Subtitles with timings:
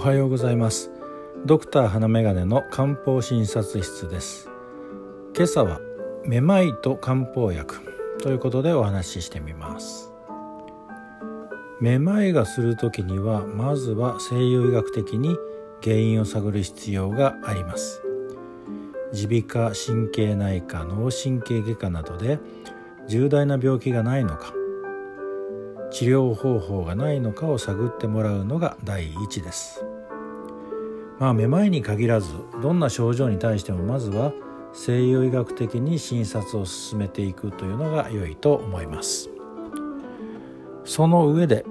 [0.00, 0.90] はようございます。
[1.44, 4.48] ドクター花眼鏡の漢方診察室です。
[5.36, 5.78] 今朝は
[6.24, 7.80] めまいと漢方薬
[8.22, 10.10] ということでお話ししてみます。
[11.82, 15.36] めまいがする時にはまずは西洋医学的に
[15.84, 18.00] 原因を探る必要があります。
[19.12, 22.38] 耳鼻科神経内科脳神経外科などで
[23.06, 24.54] 重大な病気がないのか
[25.90, 29.84] 治療方法がないのかを探ってもらうのが第一です。
[31.20, 34.32] まあめまいに限らずどんな症状に対してもまずは
[34.72, 39.28] 西洋医学的に診察を進めていくというのが良いと思います。
[40.84, 41.66] その上で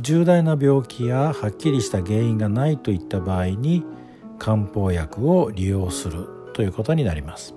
[0.00, 3.84] 重大な病気やはっきりした原因がないといった場合に
[4.38, 7.56] 漢方薬を利用するということになります。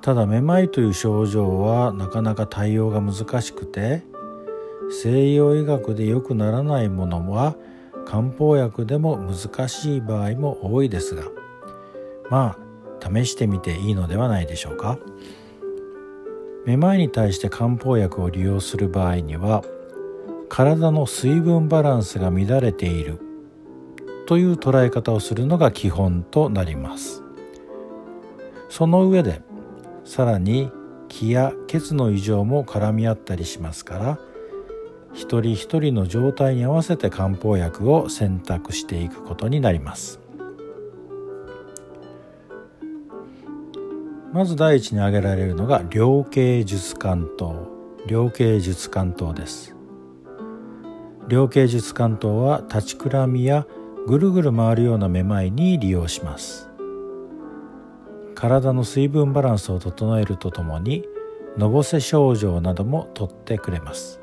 [0.00, 4.04] ただめまいという症状はなかなか対応が難しくて
[5.02, 7.56] 西洋医学で良くならないものは
[8.10, 11.22] 漢方薬でも難しい場合も多いですが
[12.28, 14.98] まあ試してみていいのではないでしょうか。
[16.66, 19.62] めまいに対して漢方薬を利用する場合には
[20.48, 23.18] 体の水分バランスが乱れている
[24.26, 27.22] という捉え方をするのが基本となります。
[28.68, 29.40] その上で
[30.04, 30.70] さらに
[31.08, 34.18] 気や血の異常も絡み合ったりしますから
[35.12, 40.20] 一人一人の状態に合わせて漢方薬を選択していくことになります。
[44.32, 47.56] まず第一に挙げられるのが量形術関東
[48.06, 49.74] 量形術関東です。
[51.28, 53.66] 量形術関東は立ちくらみや
[54.06, 56.68] ぐるぐる回るようなめまいに利用します。
[58.34, 61.04] 体の水分バランスを整えるとともに
[61.58, 64.19] のぼせ症状なども取ってくれます。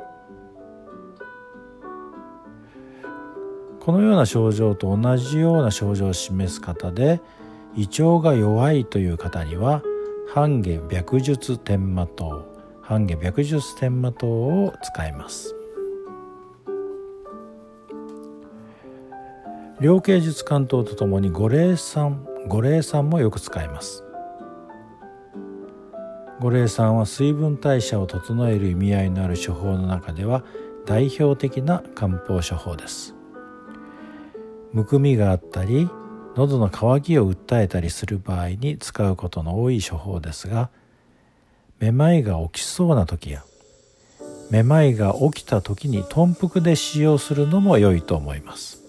[3.87, 7.21] このような症状と同じような症状を示す方で
[7.73, 9.81] 胃腸が弱いという方には
[10.27, 12.43] 半下白術天麻湯。
[12.81, 15.55] 半下白術天麻湯を使います。
[19.79, 24.03] 量形術関東とともに五苓散五苓散もよく使います。
[26.41, 30.43] 五苓散は水分代謝を整える意味合いのある処方の中では
[30.85, 33.16] 代表的な漢方処方です。
[34.73, 35.89] むくみがあったり
[36.35, 40.69] 喉の渇きを訴えたりする場合に使うことの多い処方ですが
[41.79, 43.43] めまいが起きそうな時や
[44.49, 48.87] めまいが起きた時に豚腹で使用するのも良いと思います。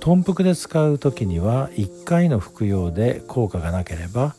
[0.00, 4.36] 豚腹で使う時には1回の服用で効果がなければ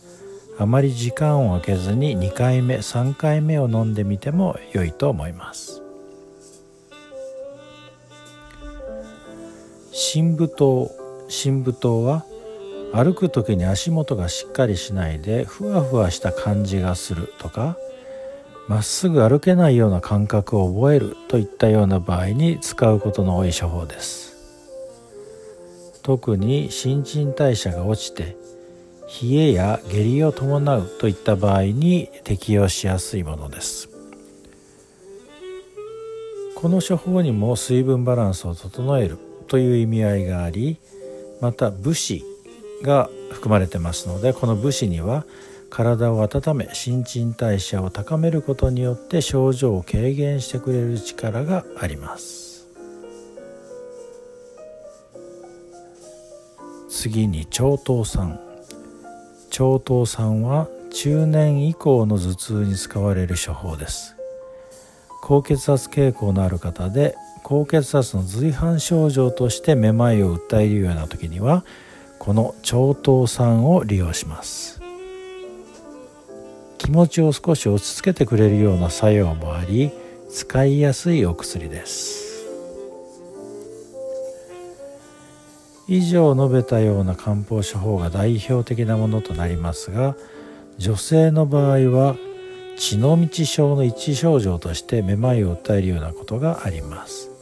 [0.57, 5.86] あまり時間を空けずに2回目3回目を飲んでみても良いと思います。
[10.17, 10.89] 深部頭
[11.27, 12.25] 深部頭は
[12.91, 17.77] 歩く時に足元がしっかりしないでふわふわした感じがするとか
[18.67, 24.35] まっすぐ歩けないような感覚を覚えるといったような場合に使うことの多い処方です。
[26.01, 28.35] 特に新陳代謝が落ちて
[29.21, 33.87] 冷えや下痢を伴うといった場合に適用しやすいものです。
[36.55, 40.77] この処方にも水分バランスを整えるという意味合いがあり
[41.41, 42.23] また武士
[42.83, 45.25] が含まれてますのでこの武士には
[45.69, 52.67] 体を温め新陳代謝を高めることによって症状を軽減してくれる力があります。
[56.89, 58.39] 次に腸頭酸
[59.51, 64.15] 腸頭酸は中年以降の頭痛に使われる処方です。
[65.21, 67.15] 高血圧傾向のある方で
[67.49, 71.63] 高血圧の随伴症状としてめまいを訴えるような時には
[72.19, 74.81] この腸頭酸を利用します。
[76.77, 79.93] 気持ちを少し落ち着けてくれるような作用もあり
[80.29, 82.45] 使いやすいお薬です。
[85.87, 90.17] 以上述べたような漢方処方が代表的なものとなりますが
[90.77, 92.17] 女性の場合は
[92.75, 97.36] 血の道症の一症状としてめまいを訴えるようなことがあります。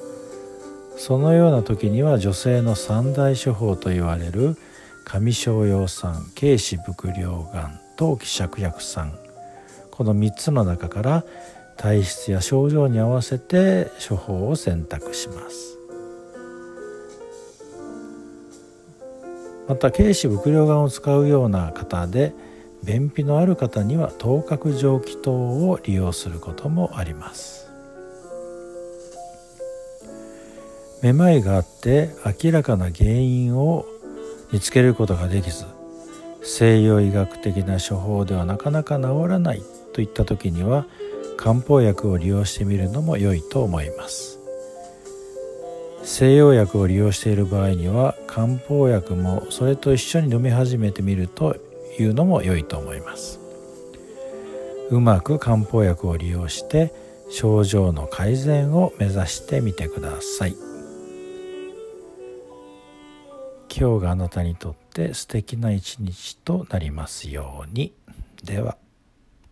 [0.98, 4.58] そのような時には女性の三大処方と言われる
[5.06, 9.18] 上昇葉酸軽視伏量丸陶器芍薬酸
[9.92, 11.24] この3つの中から
[11.78, 15.76] 体質や症状に合わせて処方を選択します。
[19.68, 22.34] また軽視伏量眼を使うような方で
[22.84, 27.65] 便秘のある方には頭角蒸気糖を利用することもあります。
[31.06, 32.10] めまいがあって
[32.44, 33.86] 明らかな原因を
[34.52, 35.66] 見つけることができず
[36.42, 39.62] 西洋医学的な処方ではなかなか治らない
[39.94, 40.88] といった時には
[41.38, 44.40] 漢方薬を利用してみるのも良いと思います。
[46.04, 51.56] 西洋薬を利用している場合には漢方薬もそれと一緒に飲み始めてみると
[52.00, 53.40] いうのも良いと思います。
[54.90, 56.92] うまく漢方薬を利用して
[57.30, 60.75] 症状の改善を目指してみてください。
[63.78, 67.94] 今日があなたにとって素敵な一日となりますように。
[68.42, 68.78] では。